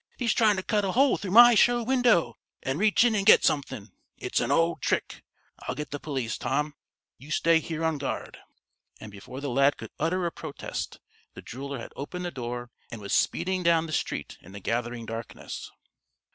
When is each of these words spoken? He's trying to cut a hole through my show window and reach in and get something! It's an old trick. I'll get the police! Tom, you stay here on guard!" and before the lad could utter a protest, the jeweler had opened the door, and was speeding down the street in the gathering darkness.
He's 0.17 0.33
trying 0.33 0.55
to 0.55 0.63
cut 0.63 0.83
a 0.83 0.93
hole 0.93 1.15
through 1.19 1.29
my 1.29 1.53
show 1.53 1.83
window 1.83 2.35
and 2.63 2.79
reach 2.79 3.03
in 3.03 3.13
and 3.13 3.23
get 3.23 3.43
something! 3.45 3.91
It's 4.17 4.39
an 4.39 4.49
old 4.49 4.81
trick. 4.81 5.23
I'll 5.59 5.75
get 5.75 5.91
the 5.91 5.99
police! 5.99 6.39
Tom, 6.39 6.73
you 7.19 7.29
stay 7.29 7.59
here 7.59 7.85
on 7.85 7.99
guard!" 7.99 8.39
and 8.99 9.11
before 9.11 9.41
the 9.41 9.51
lad 9.51 9.77
could 9.77 9.91
utter 9.99 10.25
a 10.25 10.31
protest, 10.31 10.99
the 11.35 11.43
jeweler 11.43 11.77
had 11.77 11.93
opened 11.95 12.25
the 12.25 12.31
door, 12.31 12.71
and 12.89 12.99
was 12.99 13.13
speeding 13.13 13.61
down 13.61 13.85
the 13.85 13.93
street 13.93 14.39
in 14.41 14.53
the 14.53 14.59
gathering 14.59 15.05
darkness. 15.05 15.69